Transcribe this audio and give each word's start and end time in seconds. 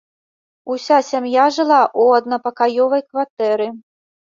Уся 0.75 0.97
сям'я 1.09 1.43
жыла 1.59 1.79
ў 2.01 2.23
аднапакаёвай 2.23 3.01
кватэры. 3.13 3.71